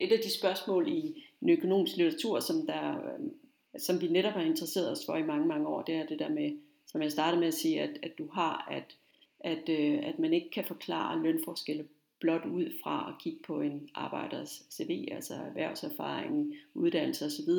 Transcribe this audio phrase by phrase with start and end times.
[0.00, 3.30] Et af de spørgsmål i den økonomiske litteratur, som, der, øh,
[3.78, 6.28] som vi netop har interesseret os for i mange, mange år, det er det der
[6.28, 8.96] med, som jeg startede med at sige, at, at du har, at,
[9.40, 11.86] at, øh, at man ikke kan forklare lønforskelle
[12.20, 17.50] blot ud fra at kigge på en arbejders CV, altså erhvervserfaring, uddannelse osv.,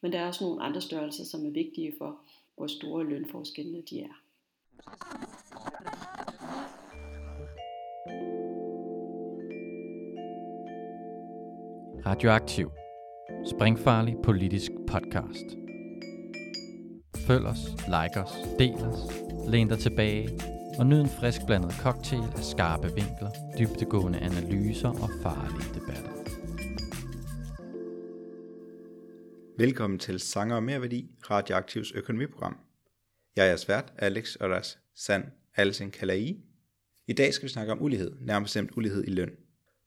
[0.00, 2.20] men der er også nogle andre størrelser, som er vigtige for,
[2.56, 4.22] hvor store lønforskellene de er.
[12.06, 12.70] Radioaktiv.
[13.50, 15.44] Springfarlig politisk podcast.
[17.26, 19.12] Følg os, like os, del os,
[19.48, 20.28] læn dig tilbage
[20.78, 26.10] og nyd en frisk blandet cocktail af skarpe vinkler, dybtegående analyser og farlige debatter.
[29.58, 32.56] Velkommen til Sanger og Merværdi, Radioaktivs økonomiprogram.
[33.36, 35.24] Jeg er svært Alex Oras Sand
[35.56, 36.36] Alsen Kalai.
[37.06, 39.30] I dag skal vi snakke om ulighed, nærmest bestemt ulighed i løn.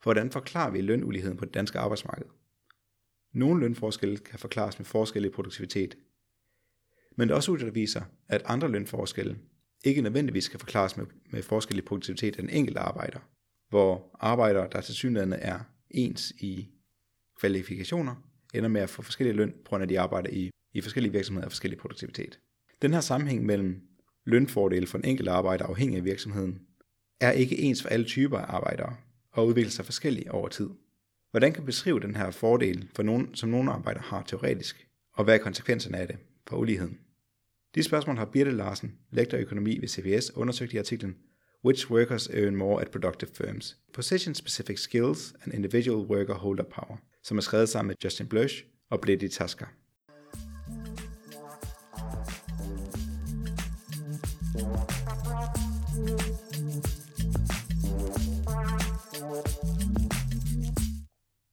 [0.03, 2.25] For hvordan forklarer vi lønuligheden på det danske arbejdsmarked?
[3.33, 5.97] Nogle lønforskelle kan forklares med forskelle i produktivitet.
[7.17, 9.37] Men der er også studier, der viser, at andre lønforskelle
[9.83, 13.19] ikke nødvendigvis kan forklares med, med forskel i produktivitet af den enkelte arbejder,
[13.69, 16.69] hvor arbejdere, der til synligheden er ens i
[17.39, 18.15] kvalifikationer,
[18.53, 21.45] ender med at få forskellige løn, på grund af de arbejder i, i forskellige virksomheder
[21.45, 22.39] af forskellig produktivitet.
[22.81, 23.81] Den her sammenhæng mellem
[24.25, 26.61] lønfordele for en enkelt arbejder afhængig af virksomheden,
[27.19, 28.95] er ikke ens for alle typer af arbejdere,
[29.31, 30.69] og udvikle sig forskelligt over tid.
[31.31, 35.35] Hvordan kan beskrive den her fordel, for nogen, som nogle arbejdere har teoretisk, og hvad
[35.35, 36.99] er konsekvenserne af det for uligheden?
[37.75, 41.15] De spørgsmål har Birte Larsen, lektor i økonomi ved CBS, undersøgt i artiklen
[41.65, 43.77] Which Workers Earn More at Productive Firms?
[43.93, 48.63] Position Specific Skills and Individual Worker Holder Power, som er skrevet sammen med Justin Blush
[48.89, 49.65] og Bledi Tasker.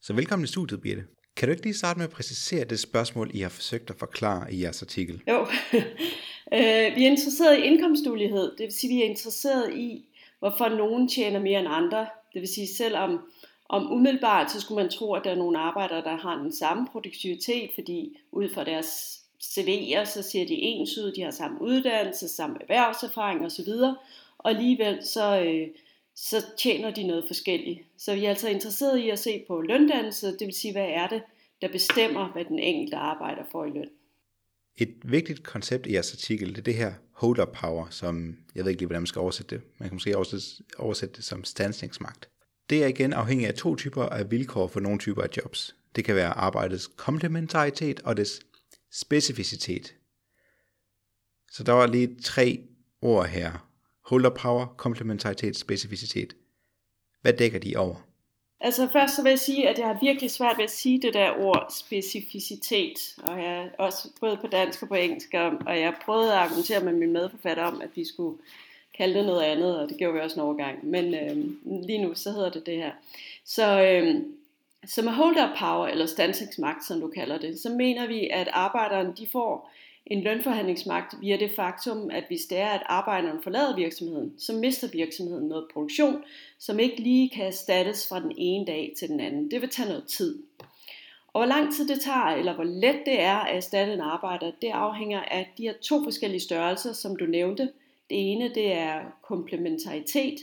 [0.09, 1.05] Så velkommen i studiet, Birte.
[1.37, 4.55] Kan du ikke lige starte med at præcisere det spørgsmål, I har forsøgt at forklare
[4.55, 5.23] i jeres artikel?
[5.29, 5.41] Jo,
[6.59, 8.43] øh, vi er interesseret i indkomstulighed.
[8.43, 10.05] Det vil sige, at vi er interesseret i,
[10.39, 12.07] hvorfor nogen tjener mere end andre.
[12.33, 13.21] Det vil sige, selvom
[13.69, 16.87] om umiddelbart, så skulle man tro, at der er nogle arbejdere, der har den samme
[16.93, 22.29] produktivitet, fordi ud fra deres CV'er, så ser de ens ud, de har samme uddannelse,
[22.29, 23.69] samme erhvervserfaring osv.
[24.39, 25.69] Og alligevel så, øh,
[26.21, 27.81] så tjener de noget forskelligt.
[27.99, 31.09] Så vi er altså interesseret i at se på løndannelse, det vil sige, hvad er
[31.09, 31.23] det,
[31.63, 33.89] der bestemmer, hvad den enkelte arbejder får i løn.
[34.77, 38.71] Et vigtigt koncept i jeres artikel, det er det her holder power, som jeg ved
[38.71, 39.65] ikke lige, hvordan man skal oversætte det.
[39.79, 40.47] Man kan måske oversætte,
[40.79, 42.29] oversætte det som standsningsmagt.
[42.71, 45.77] Det er igen afhængigt af to typer af vilkår for nogle typer af jobs.
[45.97, 48.41] Det kan være arbejdets komplementaritet og dets
[48.93, 49.95] specificitet.
[51.51, 52.63] Så der var lige tre
[53.03, 53.68] ord her.
[54.09, 56.37] Holder power, komplementaritet, specificitet.
[57.23, 57.95] Hvad dækker de over?
[58.61, 61.15] Altså først så vil jeg sige, at jeg har virkelig svært ved at sige det
[61.15, 65.35] der ord specificitet, og jeg er også både på dansk og på engelsk,
[65.67, 68.39] og jeg prøvede at argumentere med min medforfatter om, at vi skulle
[68.99, 71.37] kalde det noget andet, og det gjorde vi også en overgang, men øh,
[71.87, 72.93] lige nu så hedder det det her.
[73.45, 74.15] Så, øh,
[74.87, 79.15] så med holder power, eller standsingsmagt, som du kalder det, så mener vi, at arbejderne
[79.19, 79.71] de får
[80.11, 84.89] en lønforhandlingsmagt via det faktum, at hvis det er, at arbejderen forlader virksomheden, så mister
[84.93, 86.23] virksomheden noget produktion,
[86.59, 89.51] som ikke lige kan erstattes fra den ene dag til den anden.
[89.51, 90.43] Det vil tage noget tid.
[91.33, 94.53] Og hvor lang tid det tager, eller hvor let det er at erstatte en arbejder,
[94.63, 97.63] det afhænger af de her to forskellige størrelser, som du nævnte.
[98.11, 100.39] Det ene, det er komplementaritet.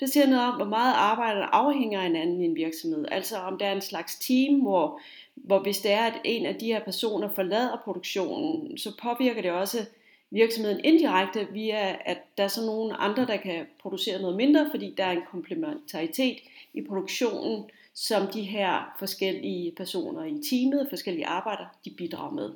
[0.00, 3.04] Det siger noget om, hvor meget arbejderne afhænger af hinanden i en virksomhed.
[3.10, 5.00] Altså om der er en slags team, hvor
[5.34, 9.50] hvor hvis det er, at en af de her personer forlader produktionen, så påvirker det
[9.50, 9.86] også
[10.30, 14.94] virksomheden indirekte via, at der er så nogle andre, der kan producere noget mindre, fordi
[14.96, 16.38] der er en komplementaritet
[16.74, 22.50] i produktionen, som de her forskellige personer i teamet, forskellige arbejder, de bidrager med.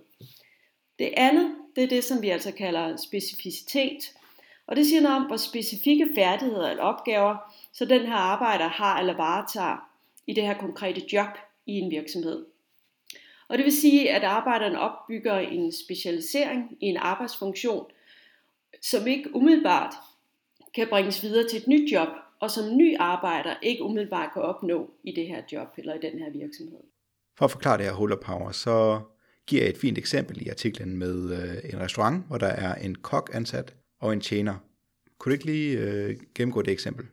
[0.98, 4.12] Det andet, det er det, som vi altså kalder specificitet.
[4.66, 7.36] Og det siger noget om, hvor specifikke færdigheder eller opgaver,
[7.72, 9.90] så den her arbejder har eller varetager
[10.26, 12.46] i det her konkrete job i en virksomhed.
[13.48, 17.86] Og det vil sige, at arbejderen opbygger en specialisering i en arbejdsfunktion,
[18.82, 19.94] som ikke umiddelbart
[20.74, 22.08] kan bringes videre til et nyt job,
[22.40, 26.18] og som ny arbejder ikke umiddelbart kan opnå i det her job eller i den
[26.18, 26.80] her virksomhed.
[27.38, 29.00] For at forklare det her Huller Power, så
[29.46, 32.94] giver jeg et fint eksempel i artiklen med øh, en restaurant, hvor der er en
[32.94, 34.54] kok ansat og en tjener.
[35.18, 37.06] Kunne du ikke lige øh, gennemgå det eksempel?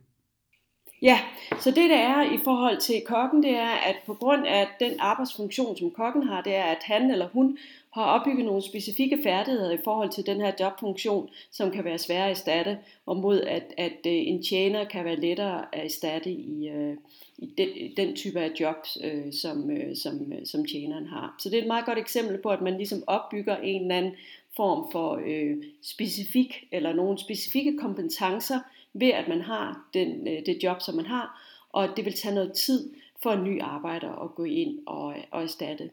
[1.01, 1.19] Ja,
[1.59, 4.92] så det der er i forhold til kokken, det er, at på grund af den
[5.00, 7.57] arbejdsfunktion, som kokken har, det er, at han eller hun
[7.94, 12.25] har opbygget nogle specifikke færdigheder i forhold til den her jobfunktion, som kan være sværere
[12.25, 16.69] at erstatte, og mod at, at øh, en tjener kan være lettere at erstatte i,
[16.69, 16.98] øh,
[17.38, 17.68] i den,
[17.98, 21.36] den type af job, øh, som, som, som tjeneren har.
[21.39, 24.13] Så det er et meget godt eksempel på, at man ligesom opbygger en eller anden
[24.56, 28.59] form for øh, specifik eller nogle specifikke kompetencer
[28.95, 32.36] ved at man har den, øh, det job, som man har, og det vil tage
[32.36, 32.94] noget tid
[33.24, 35.89] for en ny arbejder at gå ind og, og erstatte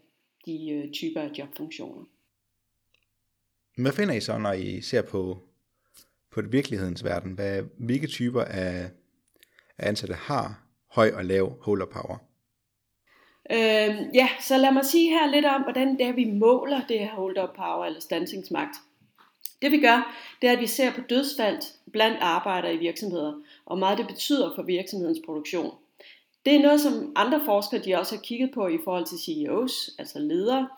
[0.47, 2.05] de øh, typer af jobfunktioner.
[3.77, 5.39] Hvad finder I så, når I ser på,
[6.31, 7.33] på virkelighedens verden?
[7.33, 8.91] Hvad, hvilke typer af,
[9.79, 12.19] af ansatte har høj og lav holder power?
[13.51, 16.99] Øh, ja, så lad mig sige her lidt om, hvordan det er, vi måler det
[16.99, 18.77] her hold power eller standsingsmagt.
[19.63, 21.59] Det vi gør, det er, at vi ser på dødsfald
[21.93, 23.33] blandt arbejdere i virksomheder,
[23.67, 25.75] og meget det betyder for virksomhedens produktion.
[26.47, 29.91] Det er noget, som andre forskere de også har kigget på i forhold til CEOs,
[29.99, 30.69] altså ledere,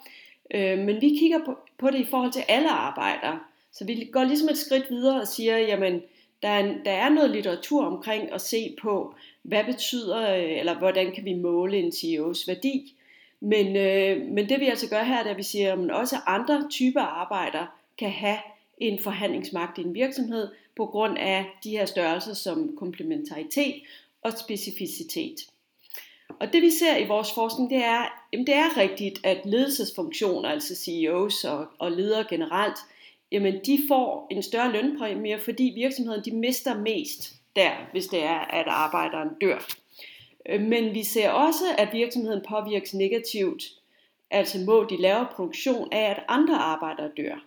[0.54, 3.40] øh, men vi kigger på, på det i forhold til alle arbejdere.
[3.72, 6.02] Så vi går ligesom et skridt videre og siger, jamen,
[6.42, 10.78] der er, en, der er noget litteratur omkring at se på, hvad betyder, øh, eller
[10.78, 12.94] hvordan kan vi måle en CEOs værdi.
[13.40, 16.16] Men, øh, men det vi altså gør her, det er, at vi siger, at også
[16.26, 17.66] andre typer arbejdere
[17.98, 18.38] kan have
[18.78, 23.74] en forhandlingsmagt i en virksomhed på grund af de her størrelser som komplementaritet
[24.22, 25.36] og specificitet.
[26.40, 30.48] Og det vi ser i vores forskning, det er, jamen det er rigtigt, at ledelsesfunktioner,
[30.48, 32.78] altså CEOs og, og ledere generelt,
[33.32, 38.38] jamen de får en større lønpræmie, fordi virksomheden de mister mest der, hvis det er,
[38.38, 39.66] at arbejderen dør.
[40.48, 43.62] Øh, men vi ser også, at virksomheden påvirkes negativt,
[44.30, 47.44] altså må de lave produktion af, at andre arbejdere dør.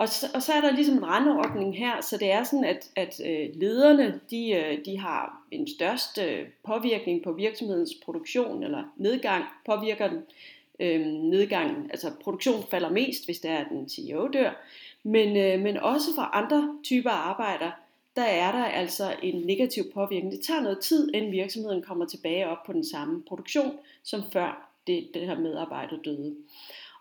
[0.00, 2.90] Og så, og så er der ligesom en randordning her, så det er sådan, at,
[2.96, 8.84] at øh, lederne de, øh, de har en største øh, påvirkning på virksomhedens produktion, eller
[8.96, 10.22] nedgang påvirker den.
[10.80, 14.50] Øh, nedgangen, altså produktion falder mest, hvis det er, at den CEO dør.
[15.02, 17.70] Men, øh, men også for andre typer arbejder,
[18.16, 20.32] der er der altså en negativ påvirkning.
[20.32, 24.70] Det tager noget tid, inden virksomheden kommer tilbage op på den samme produktion, som før
[24.86, 26.36] det, det her medarbejder døde.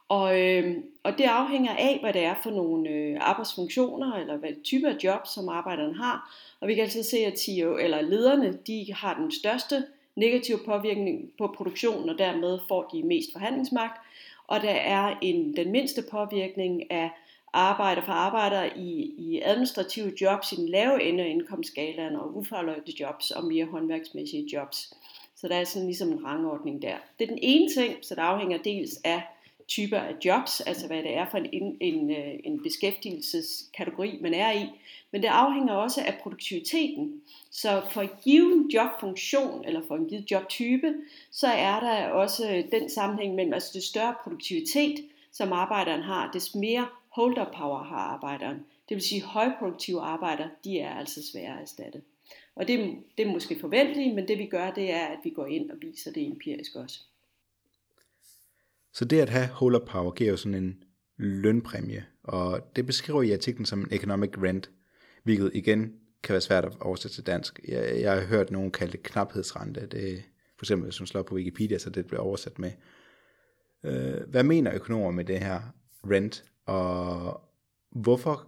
[0.09, 4.63] Og, øh, og det afhænger af, hvad det er for nogle øh, arbejdsfunktioner, eller hvad
[4.63, 6.35] type af job, som arbejderen har.
[6.59, 9.83] Og vi kan altså se, at CEO, eller lederne de har den største
[10.15, 14.01] negative påvirkning på produktionen, og dermed får de mest forhandlingsmagt.
[14.47, 17.09] Og der er en, den mindste påvirkning af
[17.53, 22.93] arbejder for arbejdere i, i administrative jobs i den lave ende af indkomstskalaen, og ufaglærte
[22.99, 24.93] jobs og mere håndværksmæssige jobs.
[25.35, 26.95] Så der er sådan ligesom en rangordning der.
[27.19, 29.21] Det er den ene ting, så det afhænger dels af
[29.69, 34.51] typer af jobs, altså hvad det er for en, en, øh, en beskæftigelseskategori, man er
[34.51, 34.65] i.
[35.11, 37.21] Men det afhænger også af produktiviteten.
[37.51, 40.93] Så for en given jobfunktion, eller for en given jobtype,
[41.31, 46.55] så er der også den sammenhæng mellem, altså det større produktivitet, som arbejderen har, des
[46.55, 48.57] mere holder power har arbejderen.
[48.89, 52.01] Det vil sige, at højproduktive arbejdere, de er altså svære at erstatte.
[52.55, 55.45] Og det, det er måske forventeligt, men det vi gør, det er, at vi går
[55.45, 56.99] ind og viser det empirisk også.
[58.99, 60.83] Så det at have holder power giver jo sådan en
[61.17, 64.71] lønpræmie, og det beskriver i artiklen som en economic rent,
[65.23, 65.93] hvilket igen
[66.23, 67.59] kan være svært at oversætte til dansk.
[67.67, 69.85] Jeg, jeg har hørt nogen kalde det knaphedsrente.
[69.85, 70.23] Det,
[70.57, 72.71] for eksempel, hvis man slår på Wikipedia, så det bliver oversat med.
[73.83, 75.61] Øh, hvad mener økonomer med det her
[76.11, 77.41] rent, og
[77.91, 78.47] hvorfor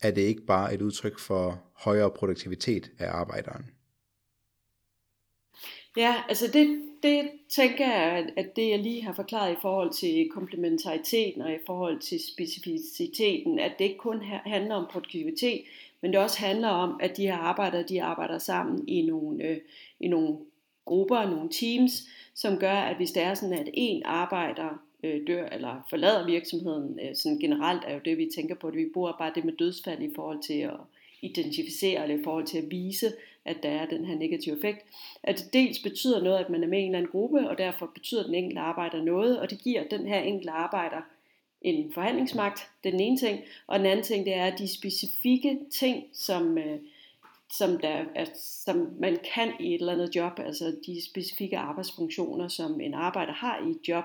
[0.00, 3.70] er det ikke bare et udtryk for højere produktivitet af arbejderen?
[5.96, 10.28] Ja, altså det, det tænker jeg, at det jeg lige har forklaret i forhold til
[10.34, 15.62] komplementariteten og i forhold til specificiteten, at det ikke kun handler om produktivitet,
[16.00, 19.58] men det også handler om, at de her arbejdere, de arbejder sammen i nogle, øh,
[20.00, 20.36] i nogle
[20.84, 25.46] grupper, nogle teams, som gør, at hvis det er sådan, at en arbejder øh, dør
[25.46, 29.12] eller forlader virksomheden, øh, sådan generelt er jo det, vi tænker på, at vi bruger
[29.18, 30.76] bare det med dødsfald i forhold til at
[31.22, 33.12] identificere eller i forhold til at vise,
[33.44, 34.86] at der er den her negative effekt.
[35.22, 37.58] At det dels betyder noget, at man er med i en eller anden gruppe, og
[37.58, 41.00] derfor betyder den enkelte arbejder noget, og det giver den her enkelte arbejder
[41.60, 45.58] en forhandlingsmagt, det er den ene ting, og den anden ting, det er de specifikke
[45.70, 46.78] ting, som, øh,
[47.52, 52.48] som, der, er, som man kan i et eller andet job, altså de specifikke arbejdsfunktioner,
[52.48, 54.04] som en arbejder har i et job,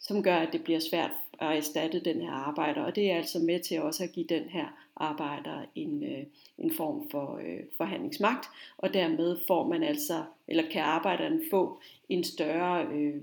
[0.00, 3.38] som gør, at det bliver svært at erstatte den her arbejder, og det er altså
[3.38, 6.24] med til også at give den her arbejder en, øh,
[6.58, 8.48] en form for øh, forhandlingsmagt,
[8.78, 13.22] og dermed får man altså, eller kan arbejderen få en større øh,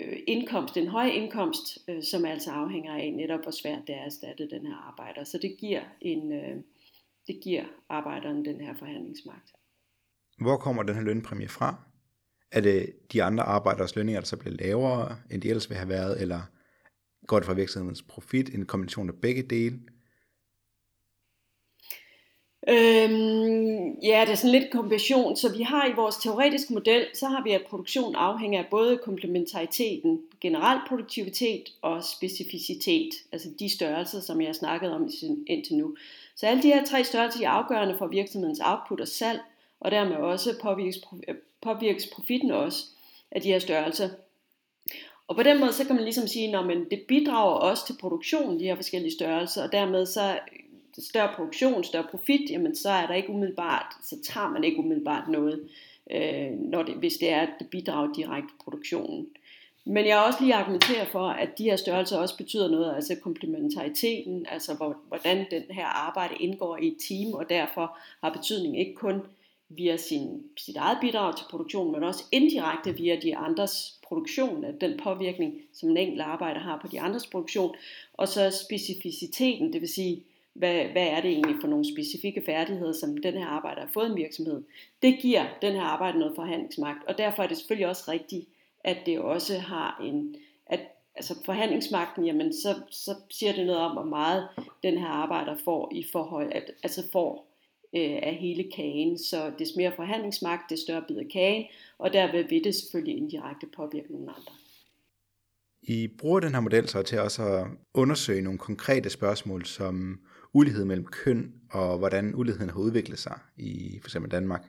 [0.00, 4.00] øh, indkomst, en høj indkomst, øh, som altså afhænger af netop, hvor svært det er
[4.00, 5.24] at erstatte den her arbejder.
[5.24, 6.56] Så det giver, en, øh,
[7.26, 9.52] det giver arbejderen den her forhandlingsmagt.
[10.38, 11.76] Hvor kommer den her lønpræmie fra?
[12.52, 15.88] Er det de andre arbejderes lønninger, der så bliver lavere, end de ellers ville have
[15.88, 16.40] været, eller
[17.26, 19.80] går det fra virksomhedens profit, en kombination af begge dele?
[22.68, 25.36] Øhm, ja, det er sådan lidt en kombination.
[25.36, 28.98] Så vi har i vores teoretiske model, så har vi, at produktion afhænger af både
[29.04, 35.10] komplementariteten, generel produktivitet og specificitet, altså de størrelser, som jeg har snakket om
[35.46, 35.96] indtil nu.
[36.36, 39.40] Så alle de her tre størrelser er afgørende for virksomhedens output og salg,
[39.80, 40.98] og dermed også påvirkes,
[41.62, 42.84] påvirkes profitten også
[43.30, 44.08] af de her størrelser.
[45.28, 48.60] Og på den måde, så kan man ligesom sige, at det bidrager også til produktionen,
[48.60, 50.38] de her forskellige størrelser, og dermed så
[51.02, 55.28] større produktion, større profit, jamen så er der ikke umiddelbart, så tager man ikke umiddelbart
[55.28, 55.68] noget,
[56.10, 59.26] øh, når det, hvis det er, at det bidrager direkte til produktionen.
[59.88, 63.16] Men jeg har også lige argumenteret for, at de her størrelser også betyder noget, altså
[63.22, 68.94] komplementariteten, altså hvordan den her arbejde indgår i et team, og derfor har betydning ikke
[68.94, 69.22] kun
[69.68, 74.80] via sin, sit eget bidrag til produktionen, men også indirekte via de andres produktion, at
[74.80, 77.74] den påvirkning, som en enkelt arbejder har på de andres produktion,
[78.14, 80.22] og så specificiteten, det vil sige,
[80.58, 84.10] hvad, hvad er det egentlig for nogle specifikke færdigheder, som den her arbejder har fået
[84.10, 84.62] en virksomhed.
[85.02, 88.48] Det giver den her arbejde noget forhandlingsmagt, og derfor er det selvfølgelig også rigtigt,
[88.84, 90.36] at det også har en,
[90.66, 90.80] at
[91.14, 94.48] altså forhandlingsmagten, jamen så, så siger det noget om, hvor meget
[94.82, 97.46] den her arbejder får i forhold, at, altså får
[97.96, 99.18] øh, af hele kagen.
[99.18, 101.64] Så des mere forhandlingsmagt, des større bid af kagen,
[101.98, 104.52] og derved vil det selvfølgelig indirekte påvirke nogle andre.
[105.82, 110.20] I bruger den her model så til også at undersøge nogle konkrete spørgsmål, som
[110.56, 114.62] ulighed mellem køn, og hvordan uligheden har udviklet sig i for eksempel Danmark.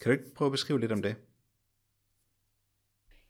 [0.00, 1.16] Kan du ikke prøve at beskrive lidt om det?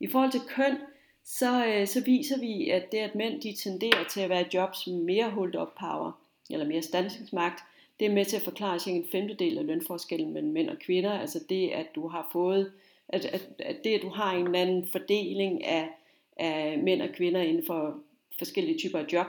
[0.00, 0.76] I forhold til køn,
[1.24, 4.54] så, øh, så viser vi, at det, at mænd de tenderer til at være i
[4.54, 6.12] jobs med mere hold up power,
[6.50, 7.62] eller mere standsningsmagt,
[8.00, 11.12] det er med til at forklare cirka en femtedel af lønforskellen mellem mænd og kvinder.
[11.12, 12.72] Altså det, at du har fået,
[13.08, 15.88] at, at, at det, at du har en eller anden fordeling af,
[16.36, 17.98] af mænd og kvinder inden for
[18.38, 19.26] forskellige typer af job,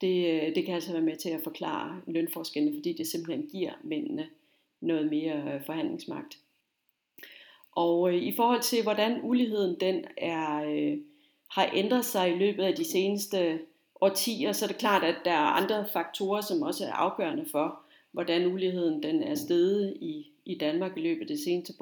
[0.00, 3.72] det, øh, det kan altså være med til at forklare lønforskellene, fordi det simpelthen giver
[3.82, 4.26] mændene
[4.80, 6.38] noget mere øh, forhandlingsmagt.
[7.72, 10.98] Og øh, i forhold til, hvordan uligheden den er, øh,
[11.50, 13.58] har ændret sig i løbet af de seneste
[14.00, 17.80] årtier, så er det klart, at der er andre faktorer, som også er afgørende for,
[18.12, 21.72] hvordan uligheden den er steget i, i Danmark i løbet af de seneste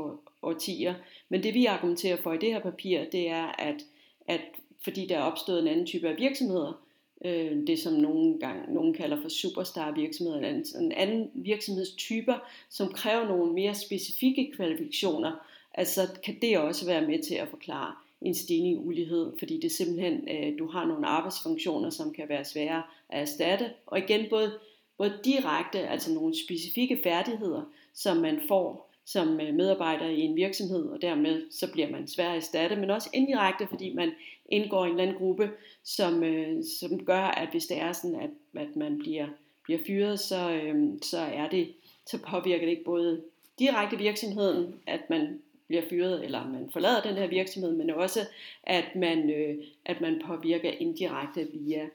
[0.43, 0.95] årtier.
[1.29, 3.85] Men det vi argumenterer for i det her papir, det er, at,
[4.29, 4.41] at
[4.85, 6.84] fordi der er opstået en anden type af virksomheder,
[7.25, 12.35] øh, det som nogle gang nogen kalder for superstar virksomheder, eller en, en anden virksomhedstyper,
[12.71, 17.95] som kræver nogle mere specifikke kvalifikationer, altså kan det også være med til at forklare
[18.21, 22.45] en stigning i ulighed, fordi det simpelthen, øh, du har nogle arbejdsfunktioner, som kan være
[22.45, 24.59] svære at erstatte, og igen både,
[24.99, 27.63] både direkte, altså nogle specifikke færdigheder,
[27.95, 32.31] som man får som øh, medarbejder i en virksomhed, og dermed så bliver man svær
[32.31, 34.13] at erstatte, men også indirekte, fordi man
[34.49, 35.51] indgår i en eller anden gruppe,
[35.85, 38.31] som, øh, som gør, at hvis det er sådan, at,
[38.63, 39.27] at man bliver,
[39.63, 41.73] bliver fyret, så, øh, så er det,
[42.07, 43.23] så påvirker det ikke både
[43.59, 48.21] direkte virksomheden, at man bliver fyret, eller man forlader den her virksomhed, men også,
[48.63, 51.89] at man, øh, at man påvirker indirekte via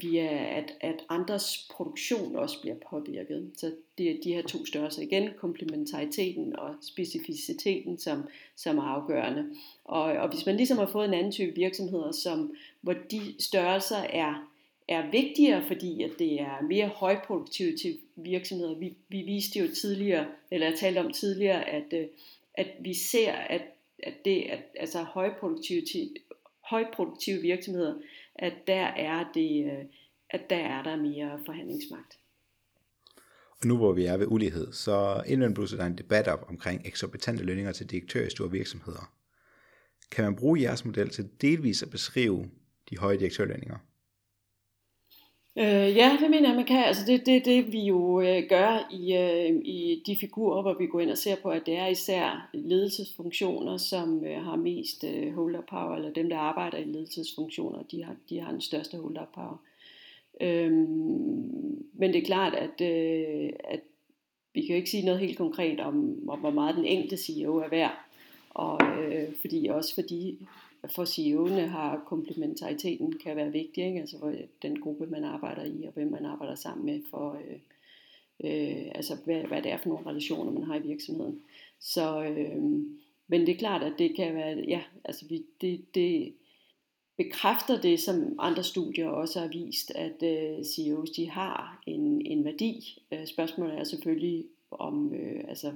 [0.00, 3.50] via at, at andres produktion også bliver påvirket.
[3.56, 8.22] Så det er de her to størrelser igen, komplementariteten og specificiteten, som,
[8.56, 9.46] som er afgørende.
[9.84, 13.96] Og, og hvis man ligesom har fået en anden type virksomheder, som, hvor de størrelser
[13.96, 14.48] er,
[14.88, 18.74] er vigtigere, fordi at det er mere højproduktive til virksomheder.
[18.74, 22.06] Vi, vi viste jo tidligere, eller jeg talte om tidligere, at, øh,
[22.54, 23.62] at vi ser, at,
[24.02, 25.82] at det at, altså højproduktive,
[26.60, 27.94] højproduktive virksomheder,
[28.38, 29.84] at der er det, øh,
[30.30, 32.18] at der er der mere forhandlingsmagt.
[33.60, 36.82] Og nu hvor vi er ved ulighed, så indvendt blusser der en debat op omkring
[36.84, 39.12] eksorbitante lønninger til direktører i store virksomheder.
[40.10, 42.50] Kan man bruge jeres model til delvis at beskrive
[42.90, 43.78] de høje direktørlønninger?
[45.58, 46.84] Øh, ja, det mener jeg, man kan.
[46.84, 50.86] Altså det det, det vi jo øh, gør i, øh, i de figurer, hvor vi
[50.86, 55.34] går ind og ser på, at det er især ledelsesfunktioner, som øh, har mest øh,
[55.34, 59.24] holder power, eller dem, der arbejder i ledelsesfunktioner, de har, de har den største holder
[59.34, 59.56] power.
[60.40, 60.72] Øh,
[61.92, 63.80] men det er klart, at, øh, at
[64.54, 67.56] vi kan jo ikke sige noget helt konkret om, om hvor meget den enkelte CEO
[67.56, 67.94] er værd.
[68.50, 70.46] Og øh, fordi også fordi
[70.90, 74.00] for CEO'erne har komplementariteten kan være vigtig, ikke?
[74.00, 77.32] altså for øh, den gruppe, man arbejder i, og hvem man arbejder sammen med, for
[77.32, 77.58] øh,
[78.44, 81.42] øh, altså hvad, hvad det er for nogle relationer, man har i virksomheden.
[81.80, 82.62] Så, øh,
[83.28, 86.32] men det er klart, at det kan være, ja, altså vi, det, det
[87.16, 92.44] bekræfter det, som andre studier også har vist, at øh, CEOs de har en, en
[92.44, 93.02] værdi.
[93.12, 95.72] Øh, spørgsmålet er selvfølgelig om, øh, altså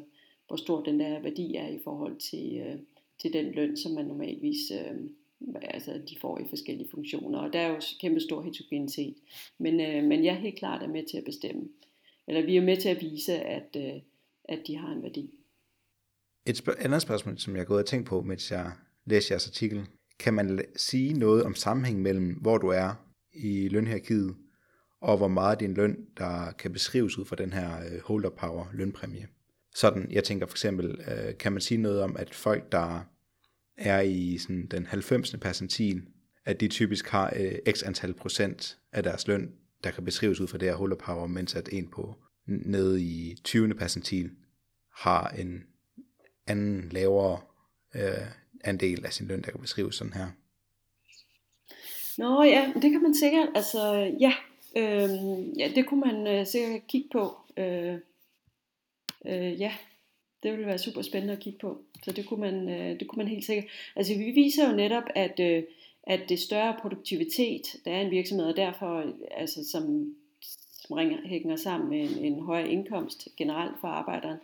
[0.47, 2.79] hvor stor den der værdi er i forhold til, øh,
[3.21, 5.11] til den løn, som man normalvis øh,
[5.63, 7.39] altså, de får i forskellige funktioner.
[7.39, 9.15] Og der er jo kæmpe stor heterogenitet.
[9.59, 11.63] Men, øh, men jeg er helt klart er med til at bestemme,
[12.29, 14.01] eller vi er med til at vise, at, øh,
[14.45, 15.31] at de har en værdi.
[16.47, 18.73] Et sp- andet spørgsmål, som jeg er gået og tænkt på, mens jeg
[19.05, 19.87] læser jeres artikel.
[20.19, 24.37] Kan man sige noget om sammenhæng mellem, hvor du er i lønhierarkiet,
[25.01, 28.67] og hvor meget din løn, der kan beskrives ud fra den her øh, holder power
[28.73, 29.29] lønpræmie?
[29.75, 33.10] Sådan, jeg tænker for eksempel, øh, kan man sige noget om, at folk, der
[33.81, 35.37] er i sådan den 90.
[35.41, 36.03] percentil,
[36.45, 39.53] at de typisk har øh, x antal procent af deres løn,
[39.85, 43.37] der kan beskrives ud fra det her holder power, mens at en på nede i
[43.45, 43.75] 20.
[43.75, 44.31] percentil
[44.97, 45.63] har en
[46.47, 47.41] anden lavere
[47.95, 48.27] øh,
[48.65, 50.27] andel af sin løn, der kan beskrives sådan her.
[52.19, 54.33] Nå ja, det kan man sikkert, altså ja,
[54.77, 55.11] øh,
[55.59, 57.37] ja det kunne man øh, sikkert kigge på.
[57.57, 57.95] Øh,
[59.27, 59.73] øh, ja,
[60.43, 61.83] det ville være super spændende at kigge på.
[62.05, 63.67] Så det kunne man, øh, det kunne man helt sikkert.
[63.97, 65.63] Altså vi viser jo netop, at, øh,
[66.03, 70.15] at det større produktivitet, der er en virksomhed, og derfor, altså, som,
[70.73, 74.39] som ringer, hænger sammen med en, en højere indkomst generelt for arbejderen,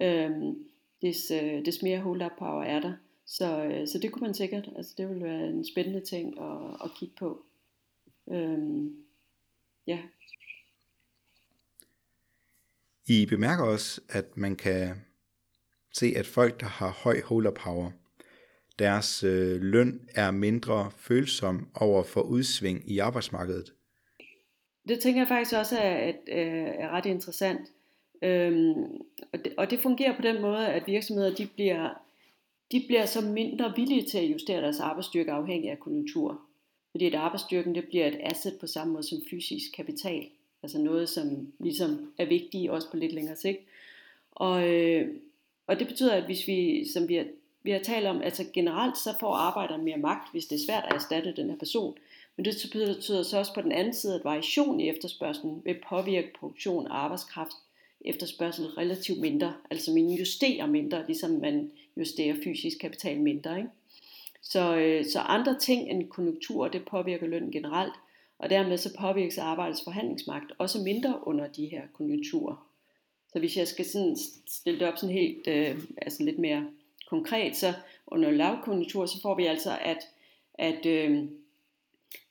[0.00, 0.54] øh,
[1.02, 2.92] des, øh, des mere hold-up power er der.
[3.26, 6.56] Så, øh, så det kunne man sikkert, altså det ville være en spændende ting at,
[6.84, 7.42] at kigge på.
[8.30, 8.96] Øhm,
[9.86, 9.98] ja.
[13.06, 14.96] I bemærker også, at man kan
[15.92, 17.90] se, at folk, der har høj holder power,
[18.78, 23.72] deres øh, løn er mindre følsom over for udsving i arbejdsmarkedet.
[24.88, 27.60] Det tænker jeg faktisk også er, er, øh, er ret interessant.
[28.22, 28.84] Øhm,
[29.32, 32.02] og, det, og det fungerer på den måde, at virksomheder de bliver,
[32.72, 36.40] de bliver så mindre villige til at justere deres arbejdsstyrke afhængig af konjunktur.
[36.90, 40.26] Fordi at arbejdsstyrken det bliver et asset på samme måde som fysisk kapital.
[40.62, 43.58] Altså noget, som ligesom er vigtigt også på lidt længere sigt.
[44.30, 45.08] Og, øh,
[45.70, 47.24] og det betyder, at hvis vi, som vi har,
[47.62, 50.84] vi har talt om, altså generelt så får arbejderen mere magt, hvis det er svært
[50.84, 51.96] at erstatte den her person.
[52.36, 56.32] Men det betyder så også på den anden side, at variation i efterspørgselen vil påvirke
[56.38, 57.56] produktion af arbejdskraft
[58.00, 59.54] efterspørgsel relativt mindre.
[59.70, 63.56] Altså man justerer mindre, ligesom man justerer fysisk kapital mindre.
[63.58, 63.70] Ikke?
[64.42, 67.94] Så, øh, så andre ting end konjunktur, det påvirker løn generelt,
[68.38, 72.69] og dermed så påvirkes arbejdets forhandlingsmagt også mindre under de her konjunkturer.
[73.32, 74.16] Så hvis jeg skal sådan
[74.46, 76.66] stille det op sådan helt, øh, altså lidt mere
[77.06, 77.72] konkret, så
[78.06, 80.08] under lavkonjunktur, så får vi altså, at,
[80.54, 81.24] at, øh,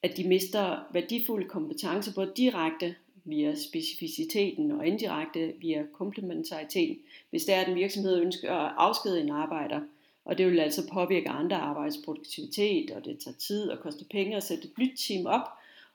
[0.03, 6.97] at de mister værdifulde kompetencer, både direkte via specificiteten og indirekte via komplementariteten,
[7.29, 9.81] hvis der er, at en virksomhed ønsker at afskede en arbejder,
[10.25, 14.37] og det vil altså påvirke andre arbejds produktivitet, og det tager tid og koster penge
[14.37, 15.47] at sætte et nyt team op,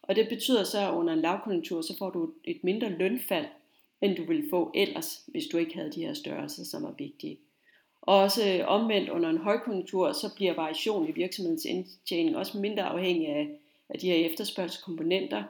[0.03, 3.47] og det betyder så, at under en lavkonjunktur, så får du et mindre lønfald,
[4.05, 7.38] end du ville få ellers, hvis du ikke havde de her størrelser, som er vigtige.
[8.03, 12.83] Og også øh, omvendt under en højkonjunktur, så bliver variation i virksomhedens indtjening også mindre
[12.83, 13.49] afhængig af,
[13.88, 15.43] af de her efterspørgselskomponenter,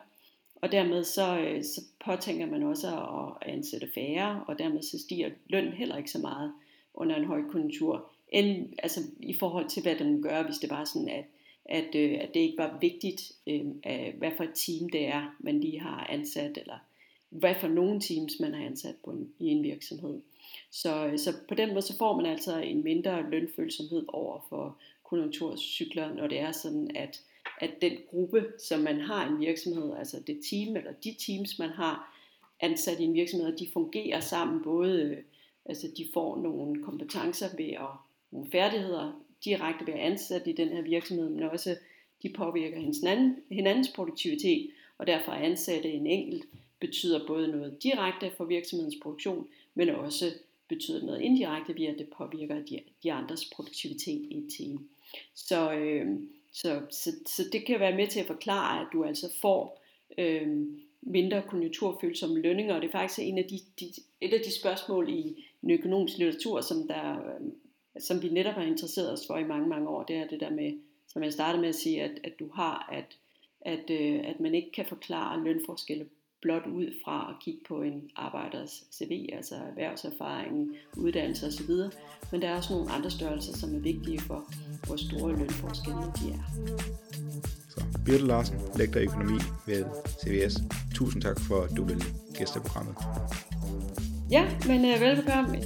[0.54, 5.30] og dermed så, øh, så påtænker man også at ansætte færre, og dermed så stiger
[5.46, 6.52] løn heller ikke så meget
[6.94, 11.08] under en højkonjunktur, end altså, i forhold til, hvad den gør, hvis det var sådan,
[11.08, 11.24] at,
[11.64, 13.64] at, øh, at det ikke var vigtigt, øh,
[14.18, 16.78] hvad for et team det er, man lige har ansat, eller
[17.34, 20.20] hvad for nogle teams man har ansat på en, i en virksomhed.
[20.70, 26.14] Så, så på den måde så får man altså en mindre lønfølsomhed over for konjunkturcykler,
[26.14, 27.22] når det er sådan, at
[27.60, 31.58] at den gruppe, som man har i en virksomhed, altså det team eller de teams,
[31.58, 32.18] man har
[32.60, 35.16] ansat i en virksomhed, de fungerer sammen både,
[35.64, 37.88] altså de får nogle kompetencer ved at,
[38.30, 41.76] nogle færdigheder direkte ved at ansætte i den her virksomhed, men også
[42.22, 46.44] de påvirker hinanden, hinandens produktivitet, og derfor ansætte en enkelt
[46.86, 50.32] betyder både noget direkte for virksomhedens produktion, men også
[50.68, 54.88] betyder noget indirekte via, at det påvirker de, de andres produktivitet i et team.
[55.34, 56.06] Så, øh,
[56.52, 59.82] så, så, så det kan være med til at forklare, at du altså får
[60.18, 60.66] øh,
[61.02, 65.08] mindre konjunkturfølsomme lønninger, og det er faktisk en af de, de, et af de spørgsmål
[65.08, 67.52] i den økonomiske litteratur, som, der, øh,
[68.02, 70.50] som vi netop har interesseret os for i mange, mange år, det er det der
[70.50, 70.72] med,
[71.08, 73.18] som jeg startede med at sige, at, at du har, at,
[73.60, 76.06] at, øh, at man ikke kan forklare lønforskelle
[76.44, 81.70] blot ud fra at kigge på en arbejders CV, altså erhvervserfaring, uddannelse osv.
[82.32, 84.44] Men der er også nogle andre størrelser, som er vigtige for,
[84.86, 86.44] hvor store lønforskelle de er.
[87.70, 89.84] Så Birte Larsen, lektor i økonomi ved
[90.24, 90.54] CVS.
[90.94, 92.04] Tusind tak for, at du vil
[92.34, 92.94] gæste programmet.
[94.30, 95.58] Ja, men uh, velbekomme.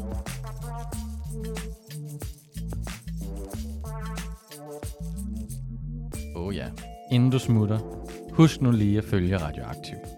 [6.36, 6.66] Oh ja.
[7.10, 7.78] Inden du smutter,
[8.32, 10.17] husk nu lige at følge Radioaktiv.